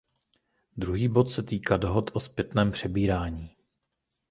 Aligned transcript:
Druhý 0.77 1.07
bod 1.07 1.31
se 1.31 1.43
týká 1.43 1.77
dohod 1.77 2.11
o 2.13 2.19
zpětném 2.19 2.71
přebírání. 2.71 3.49